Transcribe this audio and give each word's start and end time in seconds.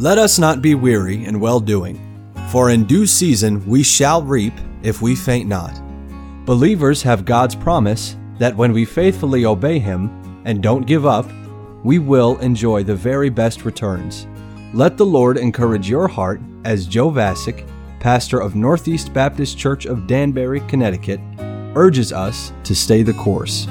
Let 0.00 0.16
us 0.16 0.38
not 0.38 0.62
be 0.62 0.74
weary 0.74 1.26
in 1.26 1.40
well 1.40 1.60
doing, 1.60 2.00
for 2.50 2.70
in 2.70 2.84
due 2.84 3.04
season 3.04 3.62
we 3.66 3.82
shall 3.82 4.22
reap 4.22 4.54
if 4.82 5.02
we 5.02 5.14
faint 5.14 5.46
not. 5.46 5.78
Believers 6.46 7.02
have 7.02 7.26
God's 7.26 7.54
promise 7.54 8.16
that 8.38 8.56
when 8.56 8.72
we 8.72 8.86
faithfully 8.86 9.44
obey 9.44 9.78
Him 9.78 10.42
and 10.46 10.62
don't 10.62 10.86
give 10.86 11.04
up, 11.04 11.30
we 11.84 11.98
will 11.98 12.38
enjoy 12.38 12.82
the 12.82 12.94
very 12.94 13.28
best 13.28 13.66
returns. 13.66 14.26
Let 14.72 14.96
the 14.96 15.04
Lord 15.04 15.36
encourage 15.36 15.86
your 15.86 16.08
heart 16.08 16.40
as 16.64 16.86
Joe 16.86 17.10
Vasick, 17.10 17.68
pastor 18.00 18.40
of 18.40 18.56
Northeast 18.56 19.12
Baptist 19.12 19.58
Church 19.58 19.84
of 19.84 20.06
Danbury, 20.06 20.60
Connecticut, 20.60 21.20
urges 21.76 22.10
us 22.10 22.54
to 22.64 22.74
stay 22.74 23.02
the 23.02 23.12
course. 23.12 23.66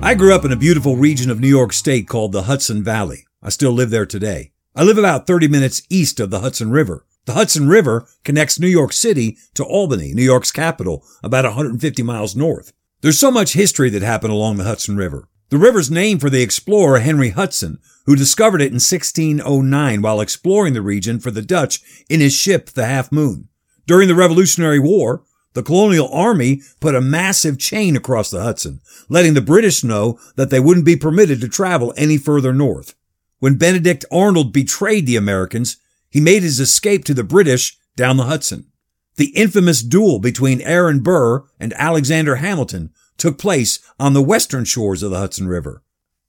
I 0.00 0.14
grew 0.16 0.32
up 0.32 0.44
in 0.44 0.52
a 0.52 0.56
beautiful 0.56 0.94
region 0.94 1.28
of 1.28 1.40
New 1.40 1.48
York 1.48 1.72
State 1.72 2.06
called 2.06 2.30
the 2.30 2.42
Hudson 2.42 2.84
Valley. 2.84 3.27
I 3.48 3.50
still 3.50 3.72
live 3.72 3.88
there 3.88 4.04
today. 4.04 4.52
I 4.76 4.82
live 4.82 4.98
about 4.98 5.26
30 5.26 5.48
minutes 5.48 5.80
east 5.88 6.20
of 6.20 6.28
the 6.28 6.40
Hudson 6.40 6.70
River. 6.70 7.06
The 7.24 7.32
Hudson 7.32 7.66
River 7.66 8.06
connects 8.22 8.60
New 8.60 8.68
York 8.68 8.92
City 8.92 9.38
to 9.54 9.64
Albany, 9.64 10.12
New 10.12 10.22
York's 10.22 10.52
capital, 10.52 11.02
about 11.22 11.46
150 11.46 12.02
miles 12.02 12.36
north. 12.36 12.74
There's 13.00 13.18
so 13.18 13.30
much 13.30 13.54
history 13.54 13.88
that 13.88 14.02
happened 14.02 14.34
along 14.34 14.58
the 14.58 14.64
Hudson 14.64 14.98
River. 14.98 15.30
The 15.48 15.56
river's 15.56 15.90
named 15.90 16.20
for 16.20 16.28
the 16.28 16.42
explorer 16.42 16.98
Henry 16.98 17.30
Hudson, 17.30 17.78
who 18.04 18.16
discovered 18.16 18.60
it 18.60 18.66
in 18.66 18.74
1609 18.74 20.02
while 20.02 20.20
exploring 20.20 20.74
the 20.74 20.82
region 20.82 21.18
for 21.18 21.30
the 21.30 21.40
Dutch 21.40 21.80
in 22.10 22.20
his 22.20 22.34
ship, 22.34 22.68
the 22.68 22.84
Half 22.84 23.10
Moon. 23.10 23.48
During 23.86 24.08
the 24.08 24.14
Revolutionary 24.14 24.78
War, 24.78 25.22
the 25.54 25.62
colonial 25.62 26.12
army 26.12 26.60
put 26.80 26.94
a 26.94 27.00
massive 27.00 27.58
chain 27.58 27.96
across 27.96 28.28
the 28.28 28.42
Hudson, 28.42 28.82
letting 29.08 29.32
the 29.32 29.40
British 29.40 29.82
know 29.82 30.20
that 30.36 30.50
they 30.50 30.60
wouldn't 30.60 30.84
be 30.84 30.96
permitted 30.96 31.40
to 31.40 31.48
travel 31.48 31.94
any 31.96 32.18
further 32.18 32.52
north. 32.52 32.94
When 33.38 33.56
Benedict 33.56 34.04
Arnold 34.10 34.52
betrayed 34.52 35.06
the 35.06 35.16
Americans, 35.16 35.76
he 36.10 36.20
made 36.20 36.42
his 36.42 36.60
escape 36.60 37.04
to 37.04 37.14
the 37.14 37.24
British 37.24 37.78
down 37.96 38.16
the 38.16 38.24
Hudson. 38.24 38.66
The 39.16 39.30
infamous 39.36 39.82
duel 39.82 40.18
between 40.18 40.60
Aaron 40.60 41.00
Burr 41.00 41.44
and 41.58 41.72
Alexander 41.74 42.36
Hamilton 42.36 42.90
took 43.16 43.38
place 43.38 43.80
on 43.98 44.12
the 44.12 44.22
western 44.22 44.64
shores 44.64 45.02
of 45.02 45.10
the 45.10 45.18
Hudson 45.18 45.48
River. 45.48 45.82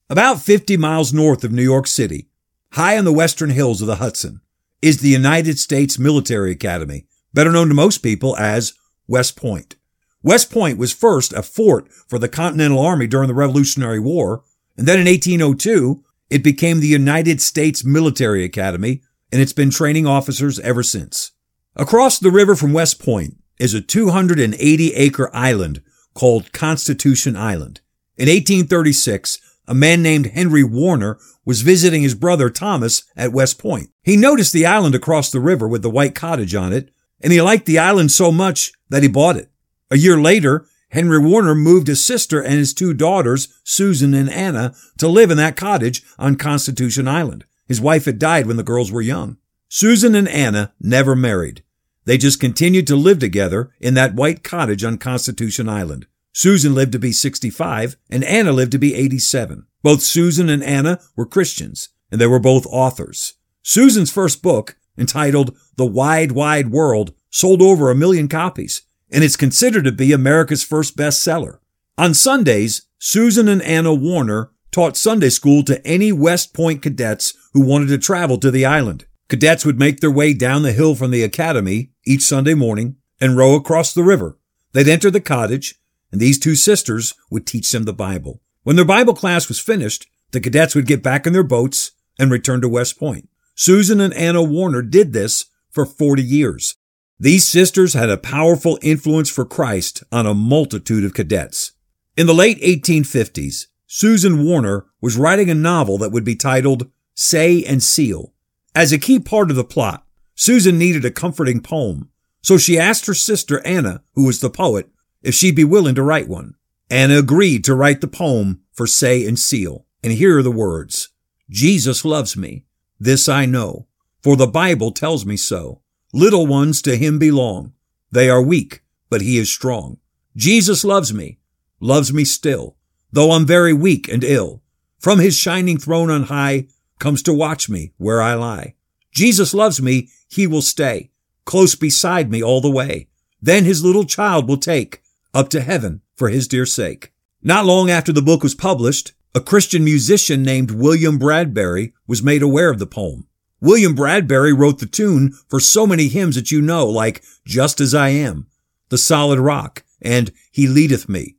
About 0.09 0.41
50 0.41 0.75
miles 0.77 1.13
north 1.13 1.43
of 1.43 1.51
New 1.51 1.63
York 1.63 1.85
City, 1.85 2.29
high 2.73 2.97
on 2.97 3.05
the 3.05 3.13
western 3.13 3.51
hills 3.51 3.81
of 3.81 3.87
the 3.87 3.97
Hudson, 3.97 4.41
is 4.81 4.99
the 4.99 5.09
United 5.09 5.59
States 5.59 5.99
Military 5.99 6.51
Academy, 6.51 7.05
better 7.33 7.51
known 7.51 7.67
to 7.67 7.75
most 7.75 7.99
people 7.99 8.35
as 8.37 8.73
West 9.07 9.35
Point. 9.35 9.75
West 10.23 10.51
Point 10.51 10.77
was 10.77 10.91
first 10.91 11.31
a 11.33 11.43
fort 11.43 11.91
for 11.91 12.17
the 12.17 12.27
Continental 12.27 12.79
Army 12.79 13.07
during 13.07 13.27
the 13.27 13.33
Revolutionary 13.35 13.99
War, 13.99 14.43
and 14.77 14.87
then 14.87 14.99
in 14.99 15.05
1802, 15.05 16.03
it 16.29 16.43
became 16.43 16.79
the 16.79 16.87
United 16.87 17.41
States 17.41 17.83
Military 17.83 18.43
Academy, 18.43 19.01
and 19.31 19.41
it's 19.41 19.53
been 19.53 19.69
training 19.69 20.05
officers 20.05 20.59
ever 20.59 20.83
since. 20.83 21.31
Across 21.75 22.19
the 22.19 22.31
river 22.31 22.55
from 22.55 22.73
West 22.73 23.03
Point 23.03 23.37
is 23.59 23.73
a 23.73 23.81
280 23.81 24.93
acre 24.93 25.29
island 25.35 25.81
called 26.13 26.51
Constitution 26.51 27.35
Island. 27.35 27.81
In 28.17 28.27
1836, 28.27 29.39
a 29.67 29.73
man 29.73 30.01
named 30.01 30.27
Henry 30.27 30.63
Warner 30.63 31.19
was 31.45 31.61
visiting 31.61 32.01
his 32.01 32.15
brother 32.15 32.49
Thomas 32.49 33.03
at 33.15 33.31
West 33.31 33.59
Point. 33.59 33.89
He 34.03 34.17
noticed 34.17 34.51
the 34.51 34.65
island 34.65 34.95
across 34.95 35.31
the 35.31 35.39
river 35.39 35.67
with 35.67 35.83
the 35.83 35.89
white 35.89 36.15
cottage 36.15 36.55
on 36.55 36.73
it, 36.73 36.91
and 37.21 37.31
he 37.31 37.41
liked 37.41 37.65
the 37.65 37.79
island 37.79 38.11
so 38.11 38.31
much 38.31 38.71
that 38.89 39.03
he 39.03 39.09
bought 39.09 39.35
it. 39.35 39.49
A 39.91 39.97
year 39.97 40.19
later, 40.19 40.65
Henry 40.89 41.19
Warner 41.19 41.53
moved 41.53 41.87
his 41.87 42.03
sister 42.03 42.41
and 42.41 42.55
his 42.55 42.73
two 42.73 42.93
daughters, 42.93 43.47
Susan 43.63 44.13
and 44.13 44.29
Anna, 44.29 44.73
to 44.97 45.07
live 45.07 45.29
in 45.29 45.37
that 45.37 45.55
cottage 45.55 46.03
on 46.17 46.35
Constitution 46.35 47.07
Island. 47.07 47.45
His 47.67 47.79
wife 47.79 48.05
had 48.05 48.17
died 48.17 48.47
when 48.47 48.57
the 48.57 48.63
girls 48.63 48.91
were 48.91 49.01
young. 49.01 49.37
Susan 49.67 50.15
and 50.15 50.27
Anna 50.27 50.73
never 50.81 51.15
married. 51.15 51.63
They 52.05 52.17
just 52.17 52.39
continued 52.39 52.87
to 52.87 52.95
live 52.95 53.19
together 53.19 53.71
in 53.79 53.93
that 53.93 54.15
white 54.15 54.43
cottage 54.43 54.83
on 54.83 54.97
Constitution 54.97 55.69
Island. 55.69 56.07
Susan 56.33 56.73
lived 56.73 56.93
to 56.93 56.99
be 56.99 57.11
65 57.11 57.95
and 58.09 58.23
Anna 58.23 58.51
lived 58.51 58.71
to 58.71 58.79
be 58.79 58.95
87. 58.95 59.67
Both 59.83 60.01
Susan 60.01 60.49
and 60.49 60.63
Anna 60.63 60.99
were 61.15 61.27
Christians 61.27 61.89
and 62.11 62.19
they 62.19 62.25
were 62.25 62.39
both 62.39 62.65
authors. 62.65 63.35
Susan's 63.61 64.11
first 64.11 64.41
book, 64.41 64.75
entitled 64.97 65.55
The 65.75 65.85
Wide, 65.85 66.31
Wide 66.31 66.71
World, 66.71 67.13
sold 67.29 67.61
over 67.61 67.91
a 67.91 67.95
million 67.95 68.27
copies 68.27 68.81
and 69.11 69.23
it's 69.23 69.35
considered 69.35 69.85
to 69.85 69.91
be 69.91 70.11
America's 70.11 70.63
first 70.63 70.97
bestseller. 70.97 71.59
On 71.97 72.13
Sundays, 72.13 72.83
Susan 72.97 73.47
and 73.47 73.61
Anna 73.61 73.93
Warner 73.93 74.51
taught 74.71 74.97
Sunday 74.97 75.29
school 75.29 75.63
to 75.63 75.85
any 75.85 76.11
West 76.11 76.53
Point 76.53 76.81
cadets 76.81 77.33
who 77.53 77.61
wanted 77.61 77.87
to 77.87 77.97
travel 77.97 78.37
to 78.37 78.51
the 78.51 78.65
island. 78.65 79.05
Cadets 79.27 79.65
would 79.65 79.79
make 79.79 79.99
their 79.99 80.11
way 80.11 80.33
down 80.33 80.63
the 80.63 80.71
hill 80.71 80.95
from 80.95 81.11
the 81.11 81.23
academy 81.23 81.91
each 82.05 82.21
Sunday 82.21 82.53
morning 82.53 82.97
and 83.19 83.37
row 83.37 83.55
across 83.55 83.93
the 83.93 84.03
river. 84.03 84.37
They'd 84.73 84.87
enter 84.87 85.11
the 85.11 85.21
cottage, 85.21 85.75
and 86.11 86.19
these 86.19 86.39
two 86.39 86.55
sisters 86.55 87.15
would 87.29 87.45
teach 87.45 87.71
them 87.71 87.83
the 87.83 87.93
Bible. 87.93 88.41
When 88.63 88.75
their 88.75 88.85
Bible 88.85 89.13
class 89.13 89.47
was 89.47 89.59
finished, 89.59 90.07
the 90.31 90.39
cadets 90.39 90.75
would 90.75 90.85
get 90.85 91.03
back 91.03 91.25
in 91.25 91.33
their 91.33 91.43
boats 91.43 91.91
and 92.19 92.31
return 92.31 92.61
to 92.61 92.69
West 92.69 92.99
Point. 92.99 93.29
Susan 93.55 93.99
and 93.99 94.13
Anna 94.13 94.43
Warner 94.43 94.81
did 94.81 95.13
this 95.13 95.45
for 95.69 95.85
40 95.85 96.23
years. 96.23 96.75
These 97.21 97.47
sisters 97.47 97.93
had 97.93 98.09
a 98.09 98.17
powerful 98.17 98.79
influence 98.81 99.29
for 99.29 99.43
Christ 99.43 100.03
on 100.09 100.25
a 100.25 100.33
multitude 100.33 101.03
of 101.03 101.13
cadets. 101.13 101.73
In 102.15 102.27
the 102.27 102.33
late 102.33 102.61
1850s, 102.61 103.65
Susan 103.87 104.45
Warner 104.45 104.85
was 105.01 105.17
writing 105.17 105.49
a 105.49 105.55
novel 105.55 105.97
that 105.97 106.11
would 106.11 106.23
be 106.23 106.35
titled 106.35 106.89
Say 107.15 107.63
and 107.65 107.83
Seal. 107.83 108.33
As 108.73 108.93
a 108.93 108.97
key 108.97 109.19
part 109.19 109.49
of 109.49 109.57
the 109.57 109.65
plot, 109.65 110.05
Susan 110.33 110.77
needed 110.77 111.03
a 111.03 111.11
comforting 111.11 111.59
poem, 111.59 112.09
so 112.41 112.57
she 112.57 112.79
asked 112.79 113.05
her 113.07 113.13
sister 113.13 113.61
Anna, 113.65 114.01
who 114.13 114.25
was 114.25 114.39
the 114.39 114.49
poet, 114.49 114.89
if 115.21 115.35
she'd 115.35 115.55
be 115.55 115.65
willing 115.65 115.95
to 115.95 116.03
write 116.03 116.29
one. 116.29 116.53
Anna 116.89 117.17
agreed 117.17 117.65
to 117.65 117.75
write 117.75 117.99
the 117.99 118.07
poem 118.07 118.61
for 118.71 118.87
Say 118.87 119.27
and 119.27 119.37
Seal. 119.37 119.85
And 120.01 120.13
here 120.13 120.37
are 120.37 120.43
the 120.43 120.51
words. 120.51 121.09
Jesus 121.49 122.05
loves 122.05 122.37
me. 122.37 122.63
This 122.97 123.27
I 123.27 123.45
know, 123.45 123.87
for 124.21 124.37
the 124.37 124.47
Bible 124.47 124.91
tells 124.91 125.25
me 125.25 125.35
so. 125.35 125.81
Little 126.13 126.47
ones 126.47 126.81
to 126.83 126.97
him 126.97 127.19
belong. 127.19 127.73
They 128.11 128.29
are 128.29 128.41
weak, 128.41 128.83
but 129.09 129.21
he 129.21 129.37
is 129.37 129.49
strong. 129.49 129.97
Jesus 130.35 130.83
loves 130.83 131.13
me, 131.13 131.39
loves 131.79 132.13
me 132.13 132.25
still, 132.25 132.75
though 133.11 133.31
I'm 133.31 133.45
very 133.45 133.73
weak 133.73 134.07
and 134.07 134.23
ill. 134.23 134.61
From 134.99 135.19
his 135.19 135.37
shining 135.37 135.77
throne 135.77 136.09
on 136.09 136.23
high 136.23 136.67
comes 136.99 137.21
to 137.23 137.33
watch 137.33 137.69
me 137.69 137.93
where 137.97 138.21
I 138.21 138.33
lie. 138.33 138.75
Jesus 139.11 139.53
loves 139.53 139.81
me, 139.81 140.09
he 140.27 140.45
will 140.47 140.61
stay 140.61 141.11
close 141.49 141.73
beside 141.73 142.29
me 142.29 142.43
all 142.43 142.61
the 142.61 142.69
way. 142.69 143.07
Then 143.41 143.65
his 143.65 143.83
little 143.83 144.05
child 144.05 144.47
will 144.47 144.57
take 144.57 145.01
up 145.33 145.49
to 145.49 145.61
heaven 145.61 146.01
for 146.15 146.29
his 146.29 146.47
dear 146.47 146.67
sake. 146.67 147.11
Not 147.41 147.65
long 147.65 147.89
after 147.89 148.13
the 148.13 148.21
book 148.21 148.43
was 148.43 148.53
published, 148.53 149.13
a 149.33 149.41
Christian 149.41 149.83
musician 149.83 150.43
named 150.43 150.69
William 150.69 151.17
Bradbury 151.17 151.93
was 152.05 152.21
made 152.21 152.43
aware 152.43 152.69
of 152.69 152.77
the 152.77 152.85
poem. 152.85 153.25
William 153.61 153.93
Bradbury 153.93 154.53
wrote 154.53 154.79
the 154.79 154.85
tune 154.85 155.33
for 155.47 155.59
so 155.59 155.85
many 155.85 156.07
hymns 156.07 156.35
that 156.35 156.51
you 156.51 156.61
know, 156.61 156.85
like 156.85 157.23
Just 157.45 157.81
As 157.81 157.93
I 157.93 158.09
Am, 158.09 158.47
The 158.89 158.97
Solid 158.97 159.39
Rock, 159.39 159.83
and 160.01 160.31
He 160.51 160.67
Leadeth 160.67 161.09
Me. 161.09 161.35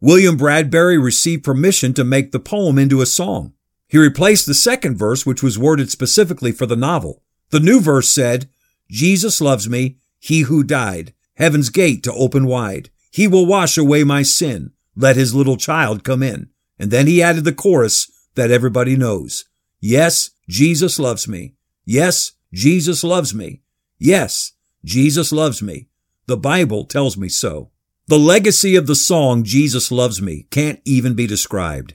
William 0.00 0.36
Bradbury 0.36 0.98
received 0.98 1.44
permission 1.44 1.94
to 1.94 2.04
make 2.04 2.32
the 2.32 2.40
poem 2.40 2.78
into 2.78 3.00
a 3.00 3.06
song. 3.06 3.52
He 3.86 3.98
replaced 3.98 4.46
the 4.46 4.54
second 4.54 4.96
verse, 4.96 5.26
which 5.26 5.42
was 5.42 5.58
worded 5.58 5.90
specifically 5.90 6.52
for 6.52 6.66
the 6.66 6.76
novel. 6.76 7.22
The 7.50 7.60
new 7.60 7.80
verse 7.80 8.08
said, 8.08 8.48
Jesus 8.90 9.40
loves 9.40 9.68
me, 9.68 9.98
he 10.18 10.40
who 10.42 10.62
died, 10.64 11.12
heaven's 11.34 11.70
gate 11.70 12.02
to 12.04 12.12
open 12.14 12.46
wide. 12.46 12.90
He 13.10 13.26
will 13.28 13.46
wash 13.46 13.76
away 13.76 14.04
my 14.04 14.22
sin. 14.22 14.72
Let 14.96 15.16
his 15.16 15.34
little 15.34 15.56
child 15.56 16.04
come 16.04 16.22
in. 16.22 16.50
And 16.78 16.90
then 16.90 17.06
he 17.06 17.22
added 17.22 17.44
the 17.44 17.52
chorus 17.52 18.10
that 18.34 18.50
everybody 18.50 18.96
knows. 18.96 19.44
Yes, 19.80 20.30
Jesus 20.48 20.98
loves 20.98 21.28
me. 21.28 21.54
Yes, 21.84 22.32
Jesus 22.52 23.02
loves 23.02 23.34
me. 23.34 23.62
Yes, 23.98 24.52
Jesus 24.84 25.32
loves 25.32 25.62
me. 25.62 25.88
The 26.26 26.36
Bible 26.36 26.84
tells 26.84 27.16
me 27.16 27.28
so. 27.28 27.70
The 28.06 28.18
legacy 28.18 28.74
of 28.76 28.86
the 28.86 28.94
song 28.94 29.44
Jesus 29.44 29.92
Loves 29.92 30.20
Me 30.20 30.46
can't 30.50 30.80
even 30.84 31.14
be 31.14 31.26
described. 31.26 31.94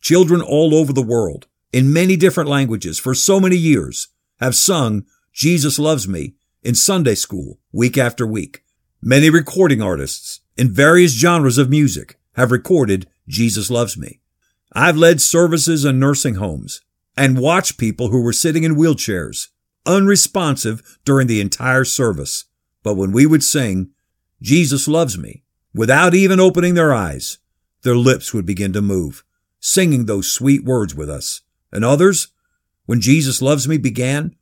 Children 0.00 0.40
all 0.40 0.74
over 0.74 0.92
the 0.92 1.02
world, 1.02 1.48
in 1.72 1.92
many 1.92 2.16
different 2.16 2.48
languages 2.48 2.98
for 2.98 3.14
so 3.14 3.40
many 3.40 3.56
years, 3.56 4.08
have 4.38 4.54
sung 4.54 5.04
Jesus 5.32 5.78
Loves 5.78 6.06
Me 6.06 6.34
in 6.62 6.74
Sunday 6.74 7.14
school 7.14 7.58
week 7.72 7.98
after 7.98 8.26
week. 8.26 8.62
Many 9.02 9.28
recording 9.28 9.82
artists 9.82 10.40
in 10.56 10.72
various 10.72 11.12
genres 11.12 11.58
of 11.58 11.68
music 11.68 12.18
have 12.34 12.52
recorded 12.52 13.08
Jesus 13.26 13.70
Loves 13.70 13.98
Me. 13.98 14.20
I've 14.72 14.96
led 14.96 15.20
services 15.20 15.84
in 15.84 15.98
nursing 15.98 16.36
homes 16.36 16.80
and 17.16 17.38
watch 17.38 17.78
people 17.78 18.08
who 18.08 18.20
were 18.20 18.32
sitting 18.32 18.64
in 18.64 18.76
wheelchairs, 18.76 19.48
unresponsive 19.86 20.98
during 21.04 21.26
the 21.26 21.40
entire 21.40 21.84
service. 21.84 22.44
But 22.82 22.94
when 22.94 23.12
we 23.12 23.26
would 23.26 23.42
sing, 23.42 23.90
Jesus 24.42 24.86
loves 24.86 25.16
me, 25.16 25.42
without 25.74 26.14
even 26.14 26.40
opening 26.40 26.74
their 26.74 26.92
eyes, 26.92 27.38
their 27.82 27.96
lips 27.96 28.34
would 28.34 28.46
begin 28.46 28.72
to 28.72 28.82
move, 28.82 29.24
singing 29.60 30.06
those 30.06 30.30
sweet 30.30 30.64
words 30.64 30.94
with 30.94 31.08
us. 31.08 31.42
And 31.72 31.84
others, 31.84 32.28
when 32.86 33.00
Jesus 33.00 33.42
Loves 33.42 33.68
Me 33.68 33.76
began, 33.76 34.36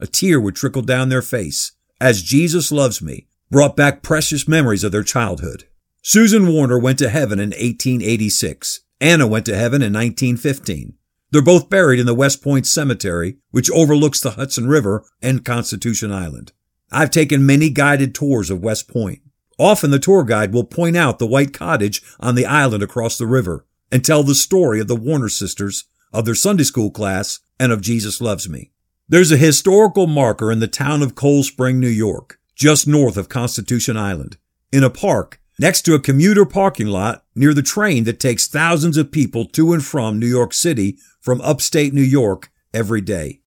a 0.00 0.06
tear 0.06 0.40
would 0.40 0.56
trickle 0.56 0.82
down 0.82 1.08
their 1.08 1.22
face 1.22 1.72
as 2.00 2.22
Jesus 2.22 2.72
Loves 2.72 3.00
Me 3.00 3.26
brought 3.50 3.76
back 3.76 4.02
precious 4.02 4.48
memories 4.48 4.84
of 4.84 4.92
their 4.92 5.04
childhood. 5.04 5.64
Susan 6.02 6.52
Warner 6.52 6.78
went 6.78 6.98
to 6.98 7.08
heaven 7.08 7.38
in 7.38 7.50
1886. 7.50 8.80
Anna 9.00 9.26
went 9.26 9.46
to 9.46 9.56
heaven 9.56 9.80
in 9.80 9.92
1915. 9.92 10.94
They're 11.34 11.42
both 11.42 11.68
buried 11.68 11.98
in 11.98 12.06
the 12.06 12.14
West 12.14 12.44
Point 12.44 12.64
Cemetery, 12.64 13.38
which 13.50 13.68
overlooks 13.72 14.20
the 14.20 14.30
Hudson 14.30 14.68
River 14.68 15.04
and 15.20 15.44
Constitution 15.44 16.12
Island. 16.12 16.52
I've 16.92 17.10
taken 17.10 17.44
many 17.44 17.70
guided 17.70 18.14
tours 18.14 18.50
of 18.50 18.62
West 18.62 18.86
Point. 18.88 19.18
Often 19.58 19.90
the 19.90 19.98
tour 19.98 20.22
guide 20.22 20.54
will 20.54 20.62
point 20.62 20.96
out 20.96 21.18
the 21.18 21.26
white 21.26 21.52
cottage 21.52 22.02
on 22.20 22.36
the 22.36 22.46
island 22.46 22.84
across 22.84 23.18
the 23.18 23.26
river 23.26 23.66
and 23.90 24.04
tell 24.04 24.22
the 24.22 24.36
story 24.36 24.78
of 24.78 24.86
the 24.86 24.94
Warner 24.94 25.28
sisters, 25.28 25.86
of 26.12 26.24
their 26.24 26.36
Sunday 26.36 26.62
school 26.62 26.92
class, 26.92 27.40
and 27.58 27.72
of 27.72 27.80
Jesus 27.80 28.20
Loves 28.20 28.48
Me. 28.48 28.70
There's 29.08 29.32
a 29.32 29.36
historical 29.36 30.06
marker 30.06 30.52
in 30.52 30.60
the 30.60 30.68
town 30.68 31.02
of 31.02 31.16
Cold 31.16 31.46
Spring, 31.46 31.80
New 31.80 31.88
York, 31.88 32.38
just 32.54 32.86
north 32.86 33.16
of 33.16 33.28
Constitution 33.28 33.96
Island, 33.96 34.36
in 34.70 34.84
a 34.84 34.88
park 34.88 35.40
next 35.58 35.82
to 35.82 35.94
a 35.94 36.00
commuter 36.00 36.44
parking 36.44 36.86
lot 36.86 37.24
near 37.34 37.52
the 37.54 37.62
train 37.62 38.04
that 38.04 38.20
takes 38.20 38.46
thousands 38.46 38.96
of 38.96 39.10
people 39.10 39.44
to 39.46 39.72
and 39.72 39.84
from 39.84 40.20
New 40.20 40.28
York 40.28 40.52
City 40.52 40.96
from 41.24 41.40
upstate 41.40 41.94
New 41.94 42.02
York 42.02 42.52
every 42.74 43.00
day. 43.00 43.40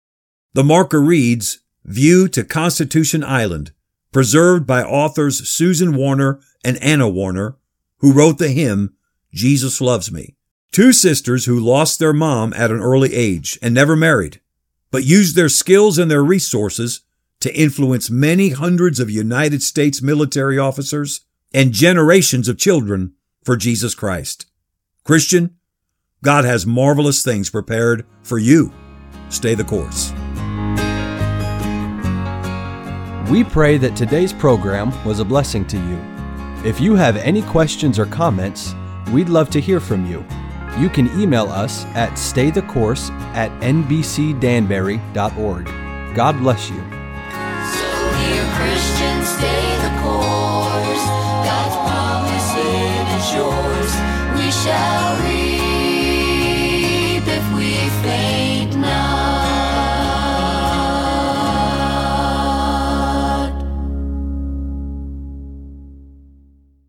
The 0.53 0.63
marker 0.63 1.00
reads, 1.00 1.59
View 1.85 2.27
to 2.29 2.44
Constitution 2.44 3.24
Island, 3.24 3.71
preserved 4.12 4.65
by 4.65 4.83
authors 4.83 5.47
Susan 5.47 5.95
Warner 5.95 6.39
and 6.65 6.81
Anna 6.81 7.07
Warner, 7.07 7.56
who 8.00 8.13
wrote 8.13 8.39
the 8.39 8.50
hymn, 8.50 8.95
Jesus 9.31 9.79
Loves 9.79 10.12
Me. 10.12 10.35
Two 10.71 10.91
sisters 10.91 11.45
who 11.45 11.59
lost 11.59 12.00
their 12.00 12.13
mom 12.13 12.51
at 12.53 12.71
an 12.71 12.79
early 12.79 13.13
age 13.13 13.59
and 13.62 13.75
never 13.75 13.95
married, 13.95 14.41
but 14.89 15.06
used 15.06 15.35
their 15.35 15.47
skills 15.47 16.00
and 16.00 16.09
their 16.09 16.23
resources 16.23 17.01
to 17.41 17.56
influence 17.56 18.09
many 18.09 18.50
hundreds 18.50 19.00
of 19.00 19.12
United 19.12 19.62
States 19.62 20.01
military 20.01 20.57
officers 20.57 21.21
and 21.53 21.73
generations 21.73 22.50
of 22.50 22.57
children 22.57 23.13
for 23.44 23.56
Jesus 23.56 23.94
Christ. 23.94 24.47
Christian, 25.03 25.56
God 26.24 26.46
has 26.46 26.66
marvelous 26.66 27.22
things 27.24 27.50
prepared 27.50 28.06
for 28.24 28.40
you. 28.40 28.72
Stay 29.30 29.54
the 29.54 29.64
course. 29.64 30.12
We 33.30 33.44
pray 33.44 33.78
that 33.78 33.96
today's 33.96 34.34
program 34.34 34.92
was 35.06 35.19
a 35.19 35.25
blessing 35.25 35.68
to 35.68 35.78
you. 35.78 36.00
If 36.68 36.80
you 36.80 36.96
have 36.96 37.18
any 37.18 37.44
questions 37.44 38.00
or 38.00 38.08
comments, 38.08 38.74
we'd 39.12 39.30
love 39.30 39.52
to 39.52 39.62
hear 39.62 39.80
from 39.80 40.08
you. 40.08 40.25
You 40.80 40.90
can 40.90 41.08
email 41.19 41.52
us 41.52 41.86
at 41.88 42.14
staythecourse 42.14 43.12
at 43.36 43.52
nbcdanbury.org. 43.62 45.66
God 46.16 46.40
bless 46.40 46.69
you. 46.69 46.78
So, 46.78 46.84
dear 48.18 48.46
Christians, 48.58 49.28
stay 49.28 49.78
the 49.86 49.92
course. 50.02 51.06
God's 51.46 51.78
promise 51.86 52.50
is 53.14 53.25
yours. 53.36 53.92
We 54.40 54.50
shall 54.52 55.37
Baby. 58.03 58.56